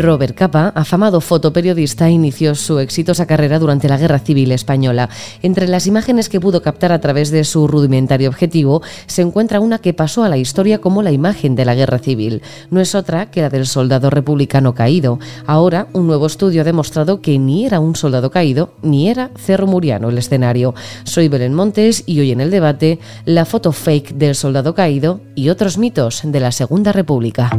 [0.00, 5.10] Robert Capa, afamado fotoperiodista, inició su exitosa carrera durante la Guerra Civil Española.
[5.42, 9.78] Entre las imágenes que pudo captar a través de su rudimentario objetivo se encuentra una
[9.78, 12.40] que pasó a la historia como la imagen de la Guerra Civil.
[12.70, 15.18] No es otra que la del soldado republicano caído.
[15.46, 19.66] Ahora, un nuevo estudio ha demostrado que ni era un soldado caído ni era Cerro
[19.66, 20.74] Muriano el escenario.
[21.04, 25.50] Soy Belén Montes y hoy en el debate la foto fake del soldado caído y
[25.50, 27.50] otros mitos de la Segunda República.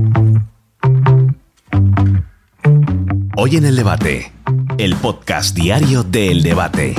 [3.43, 4.31] Hoy en el debate,
[4.77, 6.93] el podcast diario de El Debate.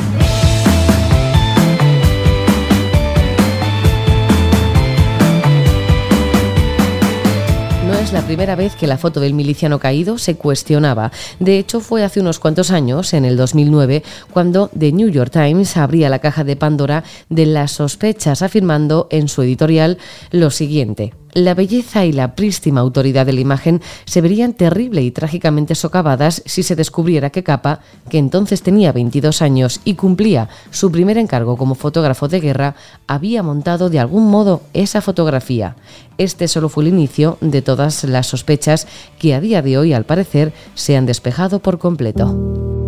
[7.86, 11.12] No es la primera vez que la foto del miliciano caído se cuestionaba.
[11.38, 14.02] De hecho, fue hace unos cuantos años, en el 2009,
[14.32, 19.28] cuando The New York Times abría la caja de Pandora de las sospechas, afirmando en
[19.28, 19.96] su editorial
[20.32, 25.10] lo siguiente la belleza y la prístima autoridad de la imagen se verían terrible y
[25.10, 27.80] trágicamente socavadas si se descubriera que Capa,
[28.10, 32.74] que entonces tenía 22 años y cumplía su primer encargo como fotógrafo de guerra,
[33.06, 35.76] había montado de algún modo esa fotografía.
[36.18, 38.86] Este solo fue el inicio de todas las sospechas
[39.18, 42.81] que a día de hoy, al parecer, se han despejado por completo.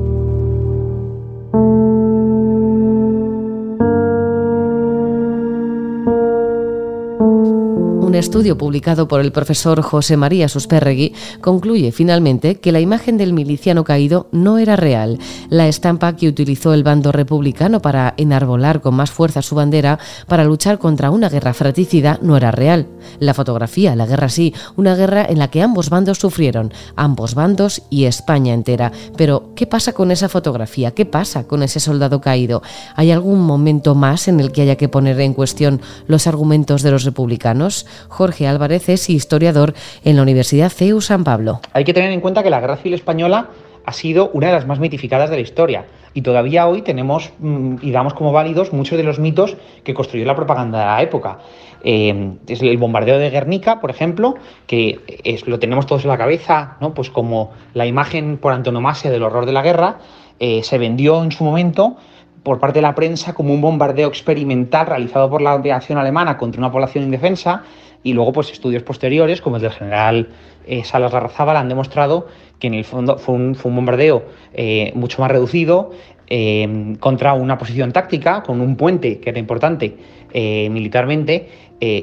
[8.15, 13.33] Un estudio publicado por el profesor José María Susperregui concluye finalmente que la imagen del
[13.33, 15.19] miliciano caído no era real.
[15.48, 19.98] La estampa que utilizó el bando republicano para enarbolar con más fuerza su bandera
[20.29, 22.87] para luchar contra una guerra fratricida no era real.
[23.19, 27.83] La fotografía, la guerra sí, una guerra en la que ambos bandos sufrieron, ambos bandos
[27.91, 28.92] y España entera.
[29.17, 30.92] Pero, ¿qué pasa con esa fotografía?
[30.92, 32.62] ¿Qué pasa con ese soldado caído?
[32.95, 36.92] ¿Hay algún momento más en el que haya que poner en cuestión los argumentos de
[36.92, 37.87] los republicanos?
[38.09, 39.75] Jorge Álvarez es historiador
[40.05, 41.61] en la Universidad CEU San Pablo.
[41.73, 43.49] Hay que tener en cuenta que la Guerra Civil Española
[43.87, 45.87] ha sido una de las más mitificadas de la historia.
[46.14, 50.25] Y todavía hoy tenemos mm, y damos como válidos muchos de los mitos que construyó
[50.25, 51.39] la propaganda de la época.
[51.83, 56.19] Eh, es el bombardeo de Guernica, por ejemplo, que es, lo tenemos todos en la
[56.19, 56.95] cabeza, ¿no?
[56.95, 59.98] pues como la imagen por antonomasia del horror de la guerra,
[60.41, 61.97] eh, se vendió en su momento
[62.45, 66.61] por parte de la prensa como un bombardeo experimental realizado por la aviación alemana contra
[66.61, 67.65] una población indefensa
[68.05, 70.29] y luego pues estudios posteriores como el del general
[70.67, 72.29] eh, Salas Larrazábal han demostrado
[72.59, 75.91] que en el fondo fue un, bombardeo eh, mucho más reducido
[76.29, 79.97] eh, contra una posición táctica con un puente que era importante
[80.35, 81.49] militarmente.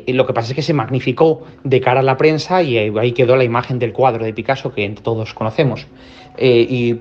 [0.07, 3.35] Lo que pasa es que se magnificó de cara a la prensa y ahí quedó
[3.35, 5.85] la imagen del cuadro de Picasso que todos conocemos.
[6.39, 6.93] Y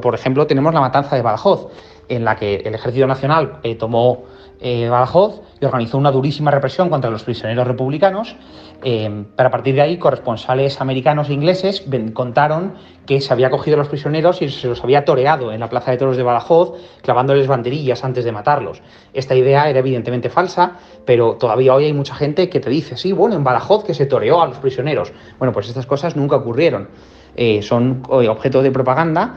[0.00, 1.72] por ejemplo tenemos la matanza de Badajoz
[2.10, 4.24] en la que el Ejército Nacional tomó
[4.62, 8.36] eh, Badajoz y organizó una durísima represión contra los prisioneros republicanos.
[8.82, 12.74] Eh, pero a partir de ahí, corresponsales americanos e ingleses contaron
[13.06, 15.90] que se había cogido a los prisioneros y se los había toreado en la Plaza
[15.90, 18.82] de Toros de Badajoz, clavándoles banderillas antes de matarlos.
[19.14, 20.76] Esta idea era evidentemente falsa,
[21.06, 24.04] pero todavía hoy hay mucha gente que te dice, sí, bueno, en Badajoz que se
[24.04, 25.12] toreó a los prisioneros.
[25.38, 26.88] Bueno, pues estas cosas nunca ocurrieron.
[27.34, 29.36] Eh, son objeto de propaganda,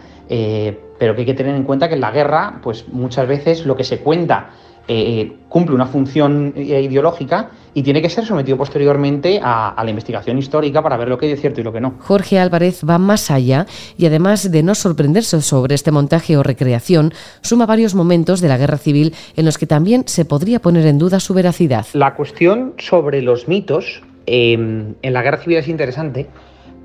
[1.03, 3.75] pero que hay que tener en cuenta que en la guerra, pues muchas veces lo
[3.75, 4.51] que se cuenta
[4.87, 10.37] eh, cumple una función eh, ideológica y tiene que ser sometido posteriormente a, la investigación
[10.37, 11.95] histórica para ver lo que es cierto y lo que no.
[11.99, 13.65] Jorge Álvarez va más allá
[13.97, 17.11] y además de no sorprenderse sobre este montaje o recreación,
[17.41, 20.99] suma varios momentos de la guerra civil en los que también se podría poner en
[20.99, 21.85] duda su veracidad.
[21.91, 26.29] La cuestión sobre los mitos en la guerra civil es interesante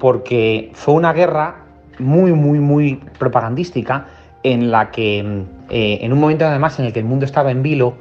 [0.01, 1.68] porque fue una guerra
[1.99, 4.07] muy, muy, muy propagandística
[4.43, 5.19] en la que,
[5.71, 7.95] eh, en un momento además en el que el mundo estaba en vilo,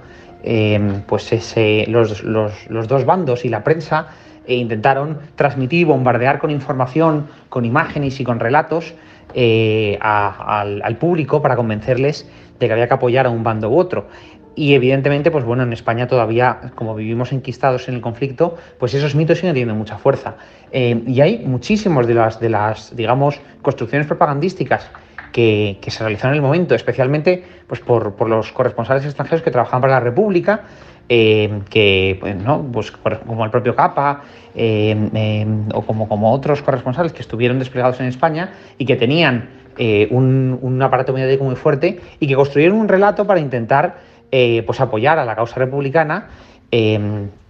[0.44, 1.56] eh, pues
[1.88, 4.08] los, dos bandos y la prensa
[4.46, 8.94] eh, intentaron transmitir, bombardear con información, con imágenes y con relatos
[10.00, 12.30] al, público para convencerles
[12.60, 14.08] de que había que apoyar a un bando u otro.
[14.58, 19.14] Y evidentemente, pues bueno, en España todavía, como vivimos enquistados en el conflicto, pues esos
[19.14, 20.36] mitos siguen teniendo mucha fuerza.
[20.72, 24.90] y hay muchísimos de las, de las, digamos, construcciones propagandísticas
[25.32, 29.94] que, se realizaron en el momento, especialmente pues, por, los corresponsales extranjeros que trabajaban para
[29.94, 30.62] la República,
[31.08, 32.66] eh, que, pues, ¿no?
[32.72, 34.24] pues, como el propio Capa
[34.56, 35.46] eh, eh,
[35.76, 39.50] o como, como otros corresponsales que estuvieron desplegados en España y que tenían
[40.10, 43.98] un, un, aparato mediático muy fuerte y que construyeron un relato para intentar
[44.30, 46.30] pues, apoyar a la causa republicana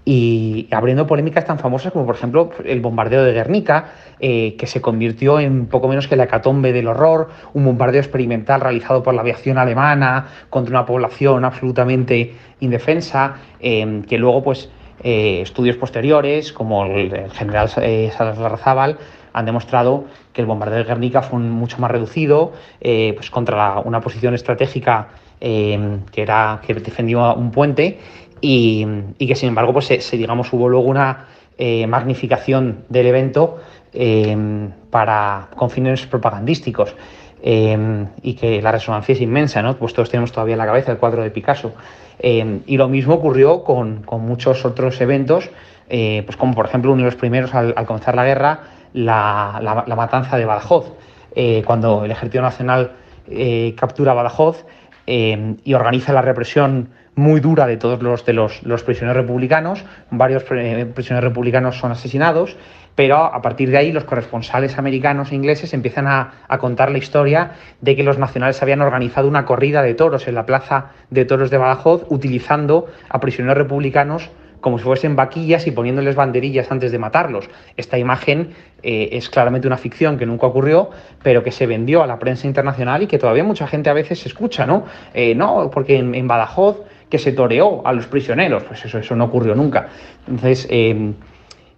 [0.09, 3.91] y abriendo polémicas tan famosas como por ejemplo el bombardeo de Guernica,
[4.21, 8.62] eh, que se convirtió en poco menos que la hecatombe del horror, un bombardeo experimental
[8.62, 14.69] realizado por la aviación alemana contra una población absolutamente indefensa, eh, que luego pues
[15.03, 18.97] eh, estudios posteriores como el, general Salazar
[19.33, 24.00] han demostrado que el bombardeo de Guernica fue mucho más reducido, eh, pues contra una
[24.00, 25.09] posición estratégica
[25.39, 28.00] que, era, que defendía un puente
[28.42, 28.86] y,
[29.19, 31.28] que sin embargo pues se, digamos hubo luego una
[31.88, 33.60] magnificación del evento
[34.89, 36.95] para con fines propagandísticos.
[37.44, 39.78] Em, y que la resonancia es inmensa, ¿no?
[39.78, 41.74] Pues todos tenemos todavía en la cabeza el cuadro de Picasso.
[42.19, 45.50] Em, y lo mismo ocurrió con, muchos otros eventos,
[45.88, 48.62] eh, pues como por ejemplo uno de los primeros al, comenzar la guerra,
[48.94, 50.94] la, matanza de Badajoz,
[51.36, 52.94] eh, cuando el Ejército Nacional
[53.30, 54.66] eh, captura Badajoz
[55.07, 59.83] em, y organiza la represión muy dura de todos los, de los, los prisioneros republicanos,
[60.12, 62.56] varios prisioneros republicanos son asesinados
[62.98, 67.51] pero a partir de ahí los corresponsales americanos e ingleses empiezan a, contar la historia
[67.80, 71.51] de que los nacionales habían organizado una corrida de toros en la plaza de toros
[71.51, 74.31] de Badajoz utilizando a prisioneros republicanos
[74.67, 77.49] como si fuesen vaquillas y poniéndoles banderillas antes de matarlos.
[77.77, 78.49] Esta imagen
[78.83, 80.89] eh, es claramente una ficción que nunca ocurrió,
[81.23, 84.25] pero que se vendió a la prensa internacional y que todavía mucha gente a veces
[84.25, 84.83] escucha, ¿no?
[85.13, 89.23] Eh, no, porque en, Badajoz que se toreó a los prisioneros, pues eso, eso no
[89.23, 89.87] ocurrió nunca.
[90.27, 91.13] Entonces, eh,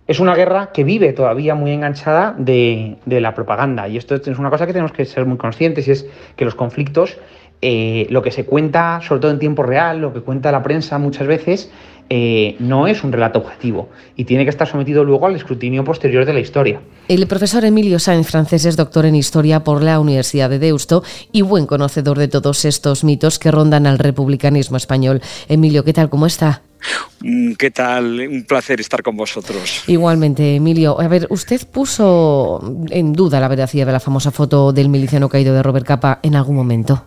[0.07, 3.87] es una guerra que vive todavía muy enganchada de, la propaganda.
[3.87, 6.55] Y esto es una cosa que tenemos que ser muy conscientes y es que los
[6.55, 7.19] conflictos,
[7.61, 10.97] eh, lo que se cuenta, sobre todo en tiempo real, lo que cuenta la prensa
[10.97, 11.71] muchas veces,
[12.09, 16.25] eh, no es un relato objetivo y tiene que estar sometido luego al escrutinio posterior
[16.25, 16.81] de la historia.
[17.07, 21.41] El profesor Emilio Sáenz Francés es doctor en historia por la Universidad de Deusto y
[21.41, 25.21] buen conocedor de todos estos mitos que rondan al republicanismo español.
[25.47, 26.09] Emilio, ¿qué tal?
[26.09, 26.63] ¿Cómo está?
[27.21, 28.19] Mm, ¿Qué tal?
[28.27, 29.83] Un placer estar con vosotros.
[29.87, 30.99] Igualmente, Emilio.
[30.99, 35.53] A ver, usted puso en duda la veracidad de la famosa foto del miliciano caído
[35.53, 37.05] de Robert Capa en algún momento.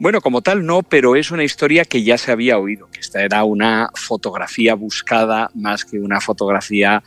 [0.00, 3.22] Bueno, como tal no, pero es una historia que ya se había oído, que esta
[3.22, 7.02] era una fotografía buscada más que una fotografía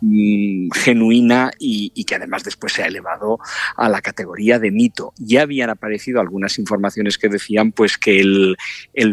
[0.00, 3.38] mm, genuina y, que además después se ha elevado
[3.76, 5.12] a la categoría de mito.
[5.18, 8.56] Ya habían aparecido algunas informaciones que decían pues que el,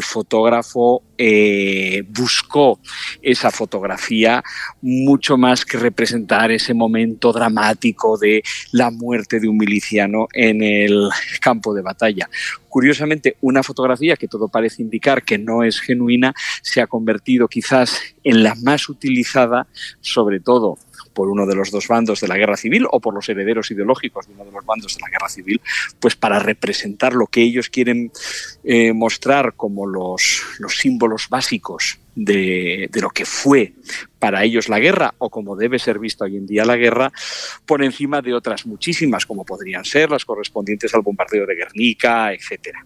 [0.01, 2.79] fotógrafo eh, buscó
[3.21, 4.43] esa fotografía
[4.81, 11.09] mucho más que representar ese momento dramático de la muerte de un miliciano en el
[11.41, 12.29] campo de batalla.
[12.69, 18.01] Curiosamente, una fotografía que todo parece indicar que no es genuina se ha convertido quizás
[18.23, 19.67] en la más utilizada,
[20.01, 20.77] sobre todo
[21.15, 24.27] por uno de los dos bandos de la guerra civil o por los herederos ideológicos
[24.27, 25.59] de uno de los bandos de la guerra civil,
[25.99, 28.11] pues para representar lo que ellos quieren
[28.63, 33.73] eh, mostrar como los, los símbolos básicos de, lo que fue
[34.19, 37.11] para ellos la guerra o como debe ser visto hoy en día la guerra,
[37.65, 42.85] por encima de otras muchísimas, como podrían ser las correspondientes al bombardeo de Guernica, etcétera.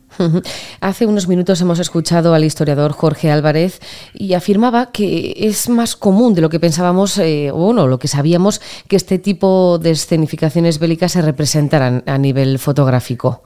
[0.81, 3.79] Hace unos minutos hemos escuchado al historiador Jorge Álvarez
[4.13, 8.09] y afirmaba que es más común de lo que pensábamos, eh, o no, lo que
[8.09, 13.43] sabíamos, que este tipo de escenificaciones bélicas se representaran a nivel fotográfico.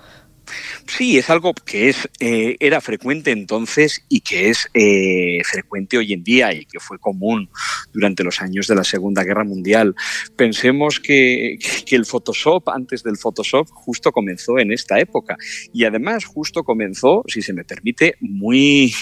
[0.88, 6.14] Sí, es algo que es, eh, era frecuente entonces y que es eh, frecuente hoy
[6.14, 7.50] en día y que fue común
[7.92, 9.96] durante los años de la Segunda Guerra Mundial.
[10.36, 11.58] Pensemos que,
[11.90, 15.38] el Photoshop, antes del Photoshop, justo comenzó en esta época
[15.72, 18.94] y además justo comenzó, si se me permite, muy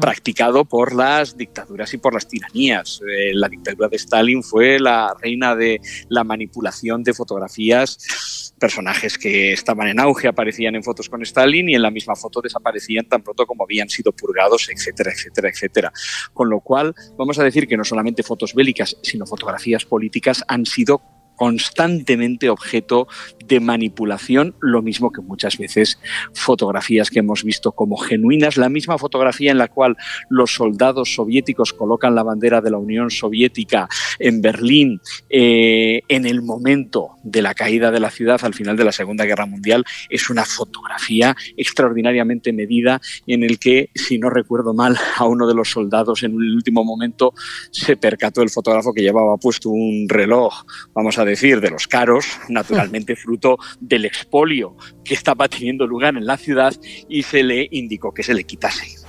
[0.00, 3.00] practicado por las dictaduras y por las tiranías.
[3.06, 9.52] Eh, la dictadura de Stalin fue la reina de la manipulación de fotografías, personajes que
[9.52, 13.22] estaban en auge aparecían en fotos con Stalin y en la misma foto desaparecían tan
[13.22, 15.92] pronto como habían sido purgados, etcétera, etcétera, etcétera.
[16.32, 20.64] Con lo cual, vamos a decir que no solamente fotos bélicas, sino fotografías políticas han
[20.64, 21.02] sido
[21.36, 23.08] constantemente objeto
[23.46, 25.98] de manipulación, lo mismo que muchas veces
[26.32, 29.96] fotografías que hemos visto como genuinas, la misma fotografía en la cual
[30.28, 36.42] los soldados soviéticos colocan la bandera de la Unión Soviética en Berlín eh, en el
[36.42, 40.30] momento de la caída de la ciudad al final de la Segunda Guerra Mundial, es
[40.30, 45.70] una fotografía extraordinariamente medida en el que, si no recuerdo mal, a uno de los
[45.70, 47.34] soldados en el último momento
[47.70, 52.26] se percató el fotógrafo que llevaba puesto un reloj, vamos a decir, de los caros,
[52.48, 56.74] naturalmente fruto del expolio que estaba teniendo lugar en la ciudad
[57.08, 59.01] y se le indicó que se le quitase.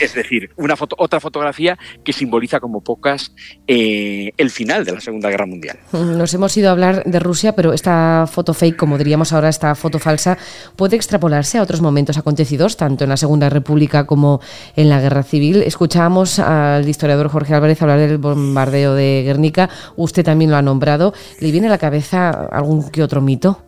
[0.00, 3.32] Es decir, una foto, otra fotografía que simboliza como pocas
[3.66, 5.78] eh, el final de la Segunda Guerra Mundial.
[5.92, 9.74] Nos hemos ido a hablar de Rusia, pero esta foto fake, como diríamos ahora, esta
[9.74, 10.38] foto falsa,
[10.76, 14.40] puede extrapolarse a otros momentos acontecidos, tanto en la Segunda República como
[14.76, 15.62] en la Guerra Civil.
[15.62, 21.14] Escuchábamos al historiador Jorge Álvarez hablar del bombardeo de Guernica, usted también lo ha nombrado.
[21.40, 23.62] ¿Le viene a la cabeza algún que otro mito?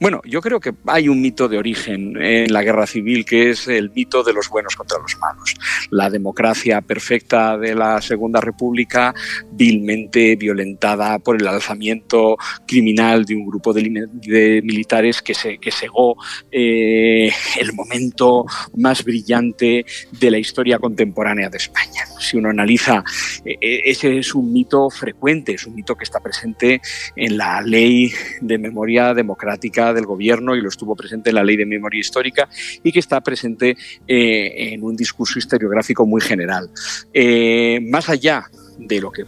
[0.00, 3.68] Bueno, yo creo que hay un mito de origen en la guerra civil que es
[3.68, 5.54] el mito de los buenos contra los malos.
[5.90, 9.14] La democracia perfecta de la Segunda República,
[9.52, 15.70] vilmente violentada por el alzamiento criminal de un grupo de, militares que, se, que
[16.50, 17.30] eh,
[17.60, 18.44] el momento
[18.76, 22.04] más brillante de la historia contemporánea de España.
[22.18, 23.04] Si uno analiza,
[23.44, 26.80] eh, eh, ese es un mito frecuente, es un mito que está presente
[27.16, 29.53] en la ley de memoria democrática
[29.94, 32.48] del gobierno y lo estuvo presente en la Ley de Memoria Histórica
[32.82, 36.70] y que está presente eh, en un discurso historiográfico muy general.
[37.12, 39.24] Eh, más allá de lo que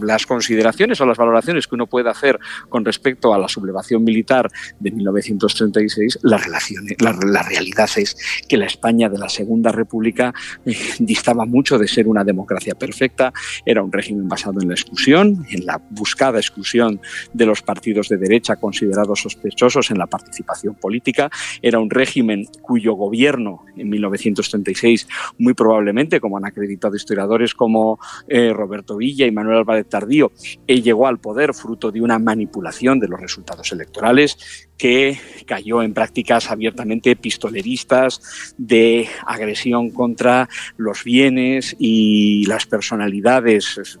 [0.00, 4.50] las consideraciones o las valoraciones que uno puede hacer con respecto a la sublevación militar
[4.78, 8.16] de 1936, la, relación, la, realidad es
[8.48, 10.32] que la España de la Segunda República
[10.64, 13.32] eh, distaba mucho de ser una democracia perfecta,
[13.64, 17.00] era un régimen basado en la exclusión, en la buscada exclusión
[17.32, 21.30] de los partidos de derecha considerados sospechosos en la participación política,
[21.62, 25.06] era un régimen cuyo gobierno en 1936,
[25.38, 30.32] muy probablemente, como han acreditado historiadores como eh, Roberto Villa y Manuel Álvarez Tardío,
[30.66, 35.92] él llegó al poder fruto de una manipulación de los resultados electorales que cayó en
[35.92, 43.98] prácticas abiertamente pistoleristas de agresión contra los bienes y las personalidades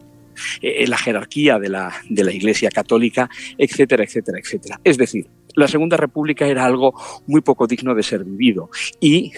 [0.62, 4.80] eh, la jerarquía de la, de la Iglesia Católica, etcétera, etcétera, etcétera.
[4.84, 6.94] Es decir, la Segunda República era algo
[7.26, 8.70] muy poco digno de ser vivido
[9.00, 9.32] y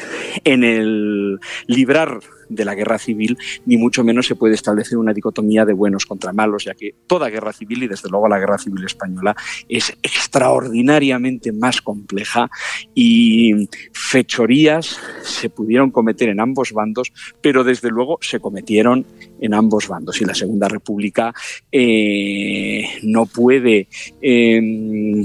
[0.45, 5.65] en el librar de la guerra civil, ni mucho menos se puede establecer una dicotomía
[5.65, 8.85] de buenos contra malos, ya que toda guerra civil, y desde luego la guerra civil
[8.85, 9.35] española,
[9.69, 12.51] es extraordinariamente más compleja
[12.95, 19.07] y fechorías se pudieron cometer en ambos bandos, pero desde luego se cometieron
[19.41, 20.21] en ambos bandos.
[20.21, 21.33] Y la Segunda República
[21.71, 23.89] eh, no puede...
[24.21, 25.25] Em,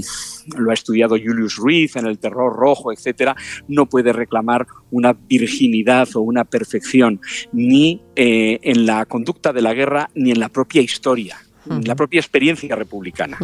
[0.56, 3.36] lo ha estudiado Julius Ruiz en el terror rojo, etcétera,
[3.68, 7.20] no puede reclamar una virginidad o una perfección
[7.52, 12.20] ni eh, en la conducta de la guerra ni en la propia historia la propia
[12.20, 13.38] experiencia republicana.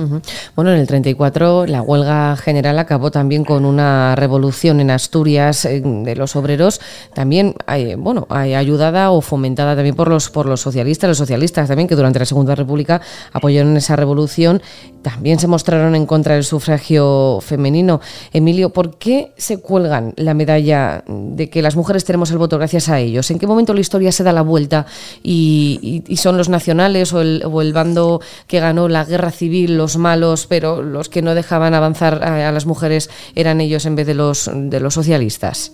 [0.54, 5.83] Bueno, en el 34 la huelga general acabó también con una revolución en Asturias eh,
[5.85, 6.80] de los obreros,
[7.14, 11.88] también eh, bueno, ayudada o fomentada también por los por los socialistas, los socialistas también
[11.88, 13.00] que durante la Segunda República
[13.33, 14.62] apoyaron esa revolución,
[15.02, 18.00] también se mostraron en contra del sufragio femenino.
[18.33, 22.88] Emilio, ¿por qué se cuelgan la medalla de que las mujeres tenemos el voto gracias
[22.88, 23.30] a ellos?
[23.30, 24.87] ¿En qué momento la historia se da la vuelta
[25.23, 28.13] y, son los nacionales o el, o el bando
[28.47, 32.66] que ganó la guerra civil, los malos, pero los que no dejaban avanzar a, las
[32.66, 35.73] mujeres eran ellos en vez de los, de los socialistas.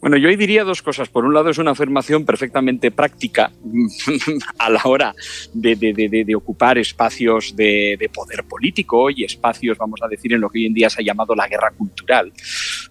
[0.00, 1.10] Bueno, yo ahí diría dos cosas.
[1.10, 3.50] Por un lado, es una afirmación perfectamente práctica
[4.58, 5.14] a la hora
[5.52, 10.66] de, ocupar espacios de, poder político y espacios, vamos a decir, en lo que hoy
[10.66, 12.32] en día se ha llamado la guerra cultural.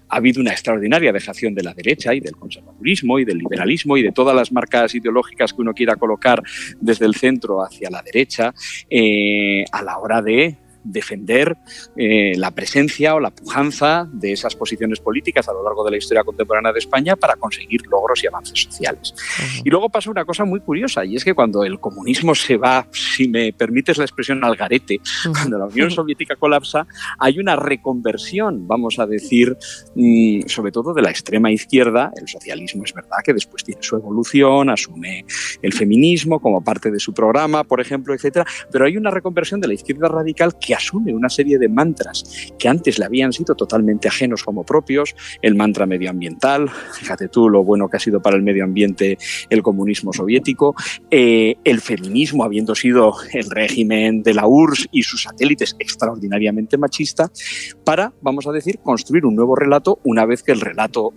[0.09, 4.03] Ha habido una extraordinaria dejación de la derecha y del conservadurismo y del liberalismo y
[4.03, 6.41] de todas las marcas ideológicas que uno quiera colocar
[6.79, 8.53] desde el centro hacia la derecha
[8.89, 11.57] eh, a la hora de defender
[11.95, 15.97] eh, la presencia o la pujanza de esas posiciones políticas a lo largo de la
[15.97, 19.13] historia contemporánea de España para conseguir logros y avances sociales.
[19.63, 22.87] Y luego pasa una cosa muy curiosa, y es que cuando el comunismo se va,
[22.91, 24.99] si me permites la expresión, al garete,
[25.33, 29.57] cuando la Unión Soviética colapsa, hay una reconversión, vamos a decir,
[29.95, 32.11] mm, sobre todo de la extrema izquierda.
[32.15, 35.25] El socialismo es verdad que después tiene su evolución, asume
[35.61, 39.67] el feminismo como parte de su programa, por ejemplo, etcétera, pero hay una reconversión de
[39.67, 44.07] la izquierda radical que asume una serie de mantras que antes le habían sido totalmente
[44.07, 48.43] ajenos como propios, el mantra medioambiental, fíjate tú lo bueno que ha sido para el
[48.43, 49.17] medio ambiente
[49.49, 50.75] el comunismo soviético,
[51.09, 57.31] eh, el feminismo habiendo sido el régimen de la URSS y sus satélites extraordinariamente machista,
[57.83, 61.13] para, vamos a decir, construir un nuevo relato una vez que el relato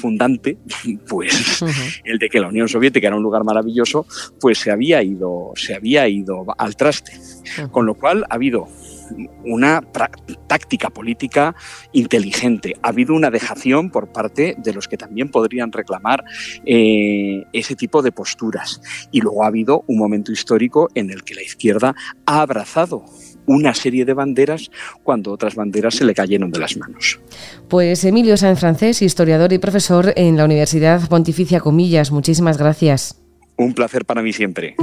[0.00, 0.58] fundante,
[1.08, 1.62] pues
[2.04, 4.06] el de que la Unión Soviética era un lugar maravilloso,
[4.40, 7.12] pues se había ido, se había ido al traste.
[7.70, 8.68] Con lo cual ha habido
[9.44, 9.80] una
[10.46, 11.54] táctica política
[11.92, 12.74] inteligente.
[12.82, 16.24] Ha habido una dejación por parte de los que también podrían reclamar
[16.64, 18.80] eh, ese tipo de posturas.
[19.10, 21.94] Y luego ha habido un momento histórico en el que la izquierda
[22.26, 23.04] ha abrazado
[23.48, 24.70] una serie de banderas
[25.02, 27.18] cuando otras banderas se le cayeron de las manos.
[27.68, 33.20] Pues Emilio Sáenz Francés, historiador y profesor en la Universidad Pontificia Comillas, muchísimas gracias.
[33.56, 34.76] Un placer para mí siempre.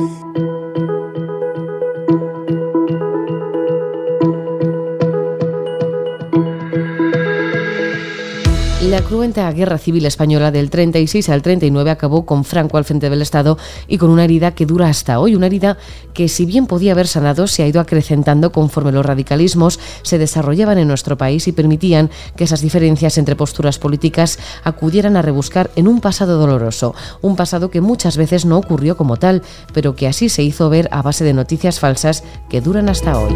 [8.95, 13.21] La cruenta guerra civil española del 36 al 39 acabó con Franco al frente del
[13.21, 13.57] Estado
[13.89, 15.77] y con una herida que dura hasta hoy, una herida
[16.13, 20.77] que si bien podía haber sanado, se ha ido acrecentando conforme los radicalismos se desarrollaban
[20.77, 25.89] en nuestro país y permitían que esas diferencias entre posturas políticas acudieran a rebuscar en
[25.89, 29.41] un pasado doloroso, un pasado que muchas veces no ocurrió como tal,
[29.73, 33.35] pero que así se hizo ver a base de noticias falsas que duran hasta hoy.